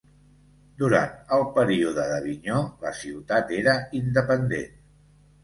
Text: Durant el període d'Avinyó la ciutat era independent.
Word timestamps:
Durant 0.77 1.11
el 1.37 1.45
període 1.57 2.05
d'Avinyó 2.13 2.57
la 2.87 2.95
ciutat 3.01 3.55
era 3.61 3.77
independent. 4.03 4.75